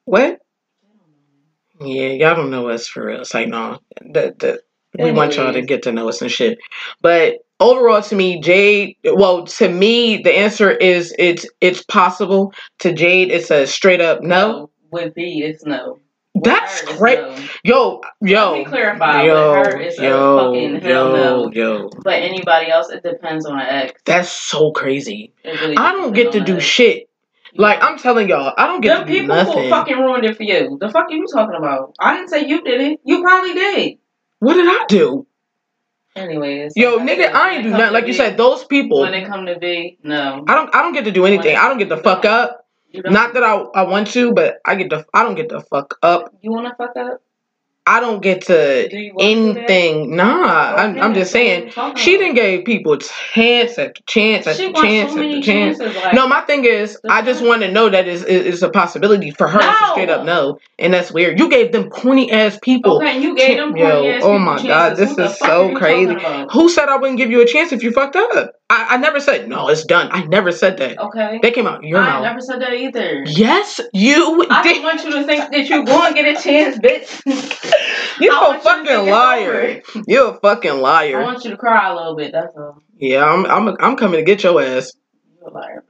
[0.06, 0.40] What?
[0.82, 1.96] They don't know me.
[2.00, 3.22] Yeah, y'all don't know us for real.
[3.22, 3.80] It's like no,
[4.14, 4.62] that that
[5.00, 6.58] we want y'all to get to know us and shit.
[7.02, 8.96] But overall, to me, Jade.
[9.04, 12.54] Well, to me, the answer is it's it's possible.
[12.80, 14.70] To Jade, it's a straight up no.
[14.92, 16.00] With B, it's no.
[16.34, 17.20] With That's great.
[17.20, 17.36] no.
[17.64, 19.24] Yo, yo, Let me clarify.
[19.24, 21.14] yo, With her, it's yo, a fucking hell yo,
[21.48, 21.52] no.
[21.52, 21.90] yo.
[22.04, 24.00] But anybody else, it depends on the ex.
[24.06, 25.34] That's so crazy.
[25.44, 26.64] Really I don't get to do ex.
[26.64, 27.10] shit.
[27.56, 29.64] Like I'm telling y'all, I don't get the to do people nothing.
[29.64, 30.78] who fucking ruined it for you.
[30.80, 31.96] The fuck are you talking about?
[32.00, 33.00] I didn't say you did it.
[33.04, 33.98] You probably did.
[34.40, 35.28] What did I do?
[36.16, 36.74] Anyways.
[36.76, 37.94] Yo, like nigga, I ain't do nothing.
[37.94, 39.02] Like you said, those people.
[39.02, 40.44] When it come to be, no.
[40.48, 40.74] I don't.
[40.74, 41.56] I don't get to do anything.
[41.56, 42.66] I don't get to fuck up.
[42.94, 45.06] Not that I, I want to, but I get to.
[45.14, 46.34] I don't get to fuck up.
[46.42, 47.22] You want to fuck up?
[47.88, 49.70] I don't get to Do you want to do that?
[49.72, 50.16] anything.
[50.18, 51.72] Nah, I'm, I'm just saying.
[51.96, 55.80] She didn't give people chance after chance after chance so after chance.
[55.80, 59.32] Like, No, my thing is, I just want to know that it's, it's a possibility
[59.32, 59.60] for her.
[59.60, 59.92] No.
[59.94, 61.40] straight up no, and that's weird.
[61.40, 62.98] You gave them corny ass people.
[62.98, 64.30] okay, and you gave them corny ass oh people.
[64.32, 64.68] oh my chances.
[64.68, 66.14] God, this Who is so crazy.
[66.52, 68.52] Who said I wouldn't give you a chance if you fucked up?
[68.70, 69.70] I, I never said no.
[69.70, 70.10] It's done.
[70.12, 71.00] I never said that.
[71.00, 71.40] Okay.
[71.42, 72.24] They came out your I mouth.
[72.24, 73.24] never said that either.
[73.26, 74.74] Yes, you I did.
[74.76, 77.74] don't want you to think that you're going to get a chance, bitch.
[78.20, 79.82] You I a you fucking liar.
[80.08, 81.22] You're a fucking liar.
[81.22, 82.32] I want you to cry a little bit.
[82.32, 82.82] That's all.
[82.98, 84.92] Yeah, I'm I'm I'm coming to get your ass.
[85.40, 85.84] You're a liar.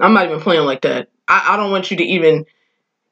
[0.00, 1.08] I'm not even playing like that.
[1.28, 2.44] I, I don't want you to even.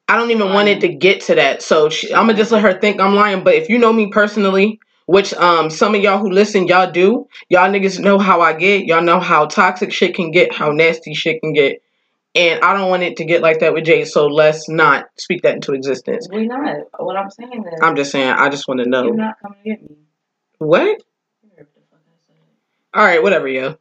[0.09, 1.63] I don't even want it to get to that.
[1.63, 3.43] So she, I'm gonna just let her think I'm lying.
[3.45, 7.27] But if you know me personally, which um some of y'all who listen, y'all do,
[7.49, 8.87] y'all niggas know how I get.
[8.87, 11.83] Y'all know how toxic shit can get, how nasty shit can get,
[12.35, 14.05] and I don't want it to get like that with Jay.
[14.05, 16.29] So let's not speak that into existence.
[16.31, 16.77] We're not.
[16.99, 18.29] What I'm saying is, I'm just saying.
[18.29, 19.05] I just want to know.
[19.05, 19.97] you're not coming to get me.
[20.59, 20.83] what.
[20.83, 22.37] You heard what the fuck I said.
[22.94, 23.77] All right, whatever, yo.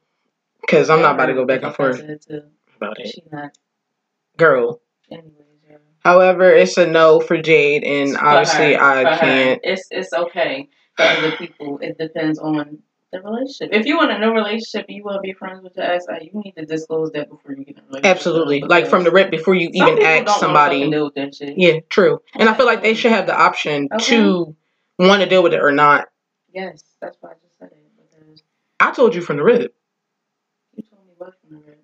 [0.62, 2.00] Because I'm You not about to go back and forth
[2.78, 3.52] about it, She not.
[4.38, 4.82] girl.
[5.12, 5.32] Anyways,
[5.70, 5.78] yeah.
[6.00, 9.60] However, it's a no for Jade, and For obviously her, I can't.
[9.64, 11.80] It's it's okay for other people.
[11.82, 12.80] It depends on
[13.14, 13.70] the relationship.
[13.72, 16.32] If you want a new relationship you will be friends with your ex, like, you
[16.44, 18.16] need to disclose that before you get in a relationship.
[18.18, 20.90] Absolutely, like from the rip before you Some even ask don't wanna somebody.
[20.90, 21.58] deal with that shit.
[21.58, 22.20] Yeah, true.
[22.36, 24.04] And I feel like they should have the option Okay.
[24.18, 24.56] to
[25.00, 26.08] want to deal with it or not.
[26.54, 28.44] Yes, that's why I just said it because
[28.80, 29.74] I told you from the rip.
[30.76, 31.80] you told me what from the rip.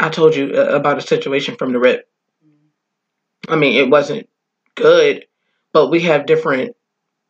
[0.00, 2.08] I told you uh, about a situation from the rip.
[2.44, 3.52] Mm.
[3.52, 4.28] I mean, it wasn't
[4.74, 5.26] good,
[5.72, 6.76] but we have different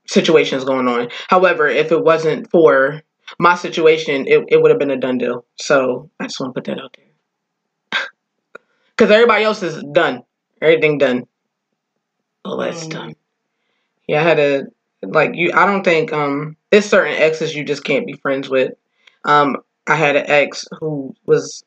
[0.06, 1.08] situations going on.
[1.28, 3.02] However, if it wasn't for
[3.38, 5.44] my situation, it, it would have been a done deal.
[5.56, 8.00] So I just want to put that out there.
[8.96, 10.22] Because everybody else is done.
[10.62, 11.24] Everything done.
[12.44, 12.90] All that's Mm.
[12.90, 13.14] done.
[14.06, 14.62] Yeah, I had a
[15.02, 15.50] like you.
[15.52, 18.72] I don't think um there's certain exes you just can't be friends with.
[19.24, 21.64] Um, I had an ex who was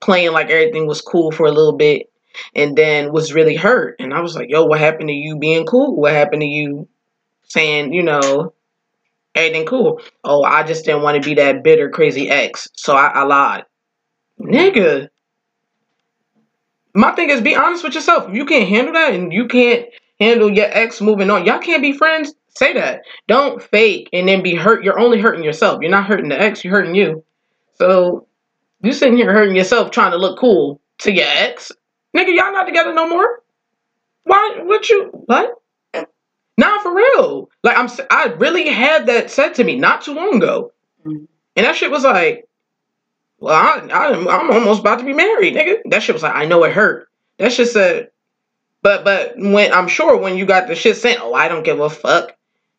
[0.00, 2.10] playing like everything was cool for a little bit,
[2.54, 3.96] and then was really hurt.
[3.98, 5.96] And I was like, "Yo, what happened to you being cool?
[5.96, 6.88] What happened to you
[7.46, 8.52] saying, you know,
[9.34, 10.00] everything cool?
[10.24, 13.64] Oh, I just didn't want to be that bitter, crazy ex, so I, I lied,
[14.40, 15.08] nigga."
[16.94, 18.30] My thing is, be honest with yourself.
[18.30, 19.86] If you can't handle that, and you can't
[20.18, 22.34] handle your ex moving on, y'all can't be friends.
[22.48, 23.02] Say that.
[23.28, 24.82] Don't fake and then be hurt.
[24.82, 25.82] You're only hurting yourself.
[25.82, 26.64] You're not hurting the ex.
[26.64, 27.22] You're hurting you.
[27.74, 28.26] So
[28.82, 31.70] you sitting here hurting yourself trying to look cool to your ex.
[32.16, 33.42] Nigga, y'all not together no more.
[34.24, 34.60] Why?
[34.62, 35.10] What you?
[35.12, 35.50] What?
[36.58, 37.50] Nah, for real.
[37.62, 37.88] Like I'm.
[38.10, 40.72] I really had that said to me not too long ago,
[41.06, 41.26] Mhm.
[41.56, 42.48] and that shit was like,
[43.38, 45.78] well, I, I, I'm almost about to be married, nigga.
[45.90, 47.08] That shit was like, I know it hurt.
[47.38, 48.10] That shit said,
[48.82, 51.80] but but when I'm sure when you got the shit sent, oh, I don't give
[51.80, 52.34] a fuck.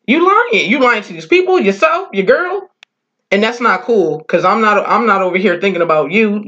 [0.06, 0.70] You lying.
[0.70, 2.70] You lying to these people, yourself, your girl,
[3.30, 4.24] and that's not cool.
[4.24, 4.88] Cause I'm not.
[4.88, 6.46] I'm not over here thinking about you.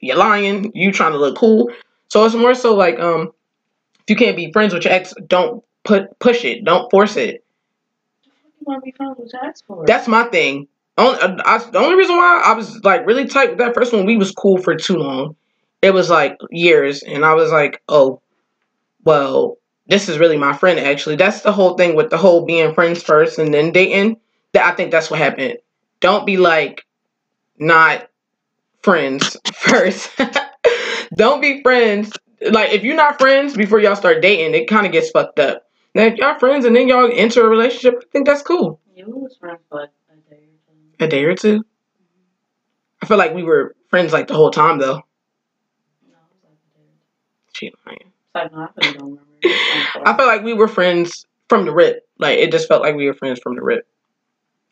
[0.00, 0.72] You're lying.
[0.74, 1.70] You trying to look cool.
[2.08, 3.32] So it's more so like um,
[4.00, 6.64] if you can't be friends with your ex, don't put push it.
[6.64, 7.44] Don't force it.
[8.24, 9.84] You want to be friends with your ex for?
[9.86, 10.68] That's my thing.
[10.98, 13.92] Only, uh, I, the only reason why I was like really tight with that first
[13.92, 15.36] one, we was cool for too long.
[15.82, 18.20] It was like years, and I was like, oh,
[19.04, 20.78] well, this is really my friend.
[20.78, 24.18] Actually, that's the whole thing with the whole being friends first and then dating.
[24.52, 25.58] That I think that's what happened.
[26.00, 26.86] Don't be like
[27.58, 28.08] not
[28.82, 30.10] friends first.
[31.14, 32.12] Don't be friends.
[32.40, 35.65] Like if you're not friends before y'all start dating, it kind of gets fucked up.
[35.98, 38.80] If y'all friends and then y'all enter a relationship, I think that's cool.
[38.94, 40.56] Yeah, we was friends for like a day or
[40.98, 41.04] two.
[41.04, 41.64] A day or two.
[43.02, 44.94] I feel like we were friends like the whole time though.
[44.94, 45.02] No, it
[46.32, 46.84] was like a day.
[47.52, 48.12] She lying.
[48.34, 49.22] Like, no, I really don't remember.
[49.42, 52.06] It was I felt like we were friends from the rip.
[52.18, 53.86] Like it just felt like we were friends from the rip.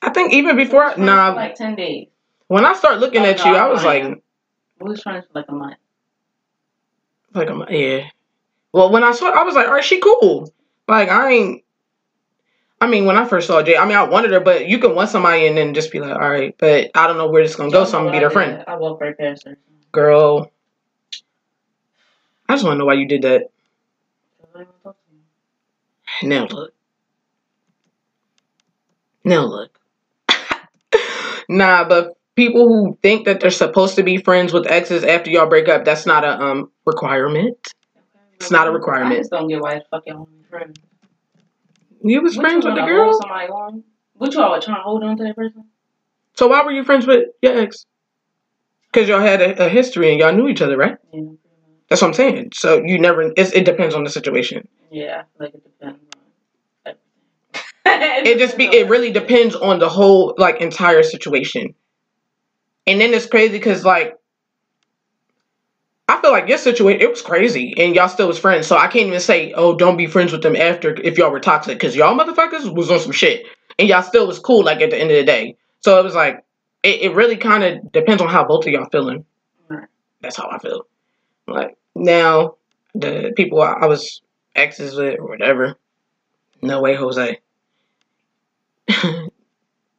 [0.02, 2.08] I think even before friends nah, like ten days.
[2.48, 4.04] when I start looking at no, you, I was lying.
[4.04, 4.22] like,
[4.80, 5.76] We was friends for like a month.
[7.34, 8.08] like I'm yeah.
[8.72, 10.52] Well, when I saw, I was like, all right, she cool.
[10.88, 11.64] Like I ain't.
[12.80, 14.94] I mean, when I first saw Jay, I mean, I wanted her, but you can
[14.94, 17.52] want somebody and then just be like, all right, but I don't know where this
[17.52, 18.62] is gonna go, so I'm gonna be their friend.
[18.66, 19.56] I walked right past her.
[19.92, 20.50] Girl,
[22.48, 23.44] I just want to know why you did that.
[24.54, 25.14] I didn't talk to
[26.22, 26.28] you.
[26.28, 26.74] Now look.
[29.24, 29.78] Now look.
[31.48, 35.48] nah, but people who think that they're supposed to be friends with exes after y'all
[35.48, 37.56] break up, that's not a um requirement.
[38.34, 39.14] It's not a requirement.
[39.14, 40.04] I just don't get why the fuck
[40.54, 42.02] y'all want to be friends.
[42.02, 43.84] You was friends you with the girl, hold Somebody on?
[44.14, 45.64] What you always trying to hold on to that person?
[46.34, 47.86] so why were you friends with your ex?
[48.92, 50.96] Because y'all had a, a history and y'all knew each other, right?
[51.12, 51.22] Yeah.
[51.88, 52.50] That's what I'm saying.
[52.54, 53.32] So you never.
[53.36, 54.66] It's, it depends on the situation.
[54.90, 56.94] Yeah, like it depends on.
[57.86, 58.64] It just be.
[58.64, 61.74] It really depends on the whole like entire situation.
[62.86, 64.16] And then it's crazy because like.
[66.14, 68.66] I feel like your situation it was crazy and y'all still was friends.
[68.66, 71.40] So I can't even say, oh, don't be friends with them after if y'all were
[71.40, 73.46] toxic because y'all motherfuckers was on some shit
[73.78, 75.56] and y'all still was cool like at the end of the day.
[75.80, 76.44] So it was like
[76.84, 79.24] it, it really kind of depends on how both of y'all feeling.
[80.20, 80.86] That's how I feel.
[81.46, 82.54] Like now,
[82.94, 84.22] the people I, I was
[84.54, 85.76] exes with or whatever,
[86.62, 87.40] No way, Jose.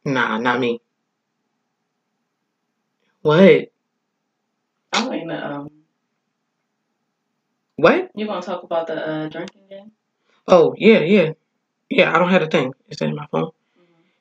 [0.04, 0.80] nah, not me.
[3.22, 3.70] What?
[4.92, 5.70] I'm waiting to, um,
[7.76, 8.10] What?
[8.14, 9.92] you gonna talk about the uh, drinking game?
[10.48, 11.32] Oh, yeah, yeah.
[11.90, 12.72] Yeah, I don't have a thing.
[12.88, 13.50] Is that in my phone?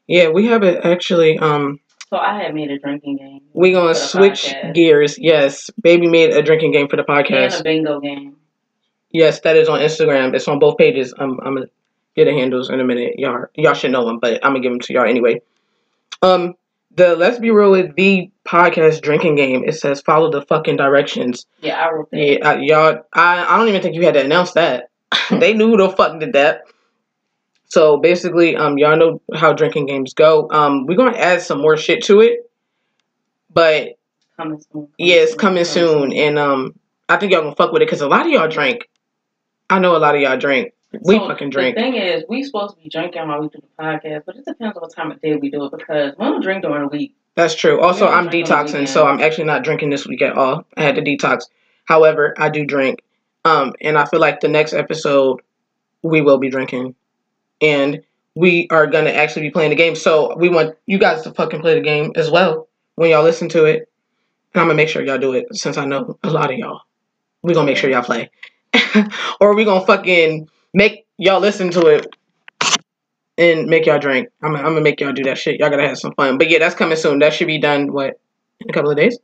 [0.08, 1.38] Yeah, we have it actually.
[1.40, 3.42] Um, So I had made a drinking game.
[3.54, 4.74] we gonna switch podcast.
[4.76, 5.18] gears.
[5.18, 7.54] Yes, baby made a drinking game for the podcast.
[7.54, 8.36] and a bingo game.
[9.12, 10.36] Yes, that is on Instagram.
[10.36, 11.14] It's on both pages.
[11.18, 11.68] I'm I'm gonna
[12.16, 13.14] get the handles in a minute.
[13.18, 15.42] Y'all y'all should know them, but I'm gonna give them to y'all anyway.
[16.22, 16.54] Um,
[16.96, 19.64] the Let's Be Real with the podcast drinking game.
[19.66, 21.46] It says follow the fucking directions.
[21.62, 22.18] Yeah, I wrote that.
[22.18, 23.04] Yeah, uh, y'all.
[23.14, 24.90] I I don't even think you had to announce that.
[25.30, 26.62] they knew who the fuck did that.
[27.68, 30.50] So basically, um, y'all know how drinking games go.
[30.52, 32.50] Um, we're gonna add some more shit to it,
[33.52, 33.98] but
[34.38, 34.88] Coming soon.
[34.98, 36.78] yeah, it's coming soon, and um,
[37.10, 38.90] I think y'all gonna fuck with it because a lot of y'all drink.
[39.70, 40.74] I know a lot of y'all drink.
[41.02, 41.76] We So, fucking drink.
[41.76, 44.46] The thing is, we supposed to be drinking while we do the podcast, but it
[44.46, 46.88] depends on what time of day we do it because we don't drink during the
[46.88, 47.16] week.
[47.36, 47.82] That's true.
[47.82, 49.06] Also, I'm drink on the detoxing, so.
[49.06, 50.66] I'm actually not drinking this week at all.
[50.78, 51.46] I had to detox.
[51.84, 53.02] However, I do drink.
[53.44, 55.42] Um, and I feel like the next episode
[56.02, 56.96] we will be drinking,
[57.62, 58.02] and
[58.36, 59.96] we are gonna actually be playing the game.
[59.96, 63.50] So we want you guys to fucking play the game as well when y'all listen
[63.50, 63.90] to it.
[64.54, 66.82] And I'm gonna make sure y'all do it since I know a lot of y'all.
[67.44, 68.32] We gonna make sure y'all play,
[69.40, 72.06] or we gonna fucking make y'all listen to it
[73.38, 74.28] and make y'all drink.
[74.44, 75.60] I'm, I'm gonna make y'all do that shit.
[75.60, 76.38] Y'all gotta have some fun.
[76.38, 77.20] But yeah, that's coming soon.
[77.20, 77.92] That should be done.
[77.92, 78.20] What
[78.60, 79.18] in a couple of days?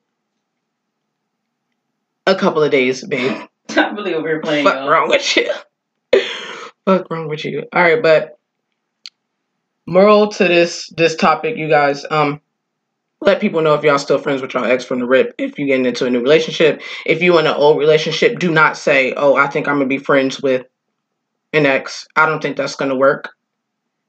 [2.25, 3.47] A couple of days, babe.
[3.69, 4.65] I'm really over here playing.
[4.65, 4.89] Fuck y'all.
[4.89, 5.51] wrong with you?
[6.85, 7.63] Fuck wrong with you?
[7.73, 8.39] All right, but
[9.85, 12.05] moral to this this topic, you guys.
[12.09, 12.39] Um,
[13.19, 15.35] let people know if y'all still friends with y'all ex from the rip.
[15.37, 18.77] If you getting into a new relationship, if you in an old relationship, do not
[18.77, 20.65] say, "Oh, I think I'm gonna be friends with
[21.53, 23.29] an ex." I don't think that's gonna work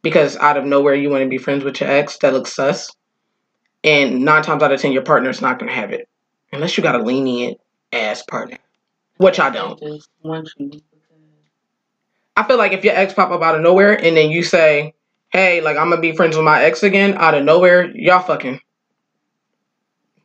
[0.03, 2.19] because out of nowhere you want to be friends with your ex.
[2.19, 2.91] That looks sus.
[3.85, 6.09] And nine times out of ten, your partner's not gonna have it
[6.53, 7.59] unless you got a lenient
[7.93, 8.59] ass partner,
[9.17, 9.79] which I don't.
[9.81, 10.67] They just want you.
[10.67, 10.83] because-
[12.37, 14.95] I feel like if your ex pop up out of nowhere and then you say,
[15.31, 18.61] "Hey, like I'm gonna be friends with my ex again," out of nowhere, y'all fucking.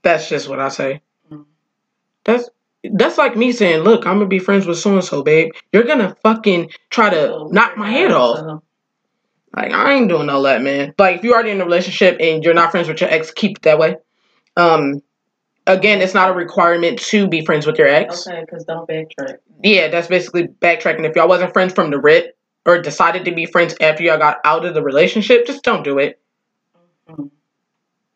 [0.04, 1.02] That's just what I say.
[1.30, 1.46] Mm.
[2.24, 2.50] That's
[2.94, 5.84] that's like me saying, "Look, I'm gonna be friends with so and so, babe." You're
[5.84, 8.62] gonna fucking try to So, knock my head off.
[9.56, 10.94] Like I ain't doing all that, man.
[10.98, 13.58] Like if you're already in a relationship and you're not friends with your ex, keep
[13.58, 13.96] it that way.
[14.56, 15.02] Um,
[15.66, 18.28] again, it's not a requirement to be friends with your ex.
[18.28, 19.38] Okay, because don't backtrack.
[19.64, 21.10] Yeah, that's basically backtracking.
[21.10, 24.38] If y'all wasn't friends from the rip or decided to be friends after y'all got
[24.44, 26.20] out of the relationship, just don't do it.
[27.10, 27.32] Mhm.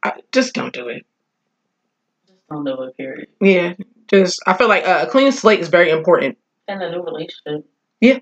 [0.04, 1.06] I, just don't do it.
[2.28, 3.28] Just don't do it, period.
[3.40, 3.74] Yeah,
[4.12, 7.66] just I feel like uh, a clean slate is very important In a new relationship.
[8.00, 8.20] Yeah.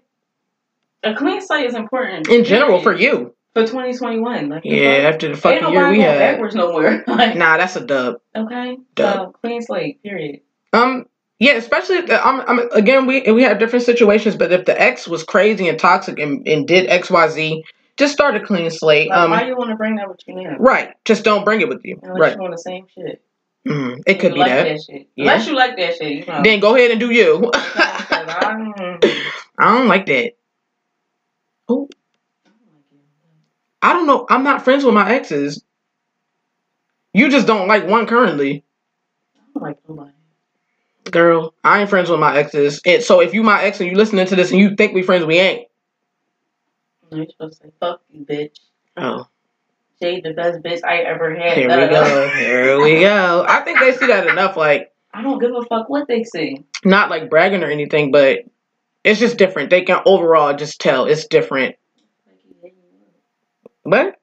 [1.03, 2.27] A clean slate is important.
[2.29, 3.33] in general for you.
[3.53, 4.49] For 2021.
[4.49, 6.19] Like, Yeah, after the fucking year we had.
[6.19, 7.03] backwards no more.
[7.07, 8.15] like, Nah, that's a dub.
[8.35, 8.77] okay.
[8.95, 9.15] Dub.
[9.15, 10.41] So, clean slate, period.
[10.73, 11.05] Um,
[11.39, 15.07] yeah, especially if the, I'm again we we have different situations, but if the ex
[15.07, 17.63] was crazy and toxic and, and did X Y Z,
[17.97, 19.09] just start a clean slate.
[19.09, 20.57] Like, Um, why you want to bring that with you now?
[20.59, 21.97] right, just don't bring it with you.
[22.03, 23.21] Unless Right, you want the same shit.
[23.67, 23.97] Mhm.
[24.07, 24.81] it could be like that.
[24.81, 25.09] shit.
[25.15, 25.23] Yeah.
[25.33, 26.41] Unless you like that shit, you know.
[26.43, 27.51] Then go ahead and do you.
[27.53, 28.99] I,
[29.59, 30.33] I don't like that.
[31.67, 31.89] Oh,
[33.81, 34.25] I don't know.
[34.29, 35.63] I'm not friends with my exes.
[37.13, 38.63] You just don't like one currently.
[39.35, 40.11] I don't like nobody.
[41.11, 42.81] Girl, I ain't friends with my exes.
[42.85, 45.01] And so if you my ex and you listening to this and you think we
[45.01, 45.67] friends, we ain't.
[47.11, 48.59] You're supposed to say, fuck you, bitch.
[48.97, 49.27] Oh,
[50.01, 51.57] Jade, the best bitch I ever had.
[51.57, 51.89] here we da.
[51.89, 52.29] go.
[52.37, 53.45] Here we go.
[53.47, 54.55] I think they see that enough.
[54.55, 56.63] Like, I don't give a fuck what they see.
[56.85, 58.39] not like bragging or anything, but
[59.03, 59.69] it's just different.
[59.69, 61.75] They can overall just tell it's different.
[63.83, 64.19] But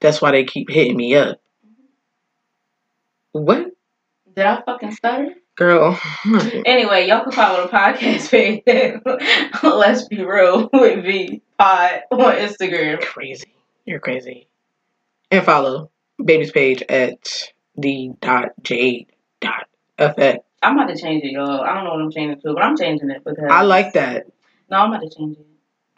[0.00, 1.40] that's why they keep hitting me up.
[3.32, 3.68] What?
[4.34, 5.34] Did I fucking stutter?
[5.56, 5.98] Girl.
[6.66, 8.62] Anyway, y'all can follow the podcast page.
[9.62, 13.00] Let's be real with V Pod on Instagram.
[13.00, 13.53] crazy.
[13.84, 14.48] You're crazy.
[15.30, 15.90] And follow
[16.22, 19.08] baby's page at the dot jade
[19.40, 19.68] dot
[19.98, 20.44] effect.
[20.62, 21.60] I'm about to change it, y'all.
[21.60, 24.26] I don't know what I'm changing to, but I'm changing it because I like that.
[24.70, 25.46] No, I'm about to change it.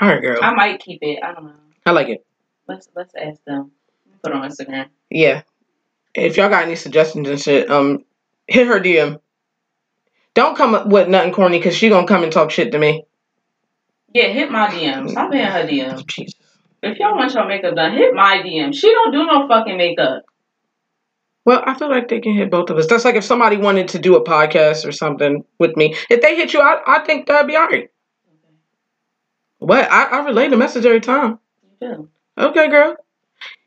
[0.01, 0.43] All right, girl.
[0.43, 1.21] I might keep it.
[1.23, 1.53] I don't know.
[1.85, 2.27] I like it.
[2.67, 3.71] Let's let's ask them.
[4.23, 4.89] Put it on Instagram.
[5.11, 5.43] Yeah.
[6.15, 8.05] If y'all got any suggestions and shit, um,
[8.49, 9.21] hit her DM.
[10.35, 13.05] Don't come up with nothing corny because she gonna come and talk shit to me.
[14.13, 15.11] Yeah, hit my DM.
[15.11, 16.07] Stop hitting her DM.
[16.07, 16.35] Jesus.
[16.93, 18.75] If y'all want your makeup done, hit my DM.
[18.75, 20.25] She don't do no fucking makeup.
[21.45, 22.89] Well, I feel like they can hit both of us.
[22.89, 25.95] That's like if somebody wanted to do a podcast or something with me.
[26.11, 27.89] If they hit you, I, I think that'd be all right.
[29.59, 29.91] What?
[29.91, 31.39] I, I relay the message every time.
[31.81, 32.09] You do.
[32.37, 32.97] Okay, girl.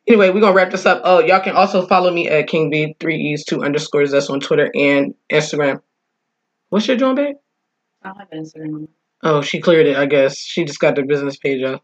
[0.08, 1.02] Anyway, we're gonna wrap this up.
[1.06, 4.12] Oh, y'all can also follow me at King B three E's two underscores.
[4.12, 5.82] That's on Twitter and Instagram.
[6.70, 7.36] What's your joint, babe?
[8.02, 8.88] I don't have Instagram.
[9.24, 9.98] Oh, she cleared it.
[9.98, 11.84] I guess she just got the business page up.